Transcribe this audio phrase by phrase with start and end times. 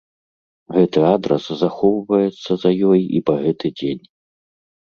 [0.77, 4.03] Гэты адрас захоўваецца за ёй і па гэты дзень.